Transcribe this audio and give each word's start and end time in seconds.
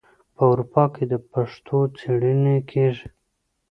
په 0.35 0.41
اروپا 0.51 0.83
کې 0.93 1.03
د 1.11 1.13
پښتو 1.31 1.79
څیړنې 1.97 2.57
کیږي. 2.71 3.07